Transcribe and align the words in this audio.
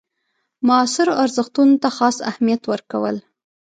معاصرو 0.67 1.13
ارزښتونو 1.23 1.75
ته 1.81 1.89
خاص 1.97 2.17
اهمیت 2.29 2.61
ورکول. 2.71 3.15